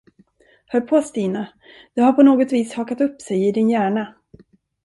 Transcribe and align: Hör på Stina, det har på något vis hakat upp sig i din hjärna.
Hör 0.67 0.81
på 0.81 1.01
Stina, 1.01 1.47
det 1.93 2.01
har 2.01 2.13
på 2.13 2.23
något 2.23 2.51
vis 2.51 2.73
hakat 2.73 3.01
upp 3.01 3.21
sig 3.21 3.47
i 3.47 3.51
din 3.51 3.69
hjärna. 3.69 4.13